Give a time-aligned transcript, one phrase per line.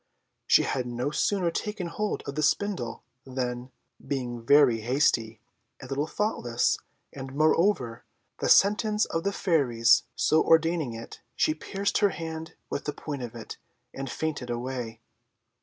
[0.47, 3.71] She had no sooner taken hold of the spindle, than,
[4.03, 5.39] being very hasty,
[5.79, 6.79] a little thoughtless,
[7.13, 8.03] and, moreover,
[8.39, 13.21] the sentence of the Fairies so ordaining it, she pierced her hand with the point
[13.21, 13.57] of it,
[13.93, 15.01] and fainted away.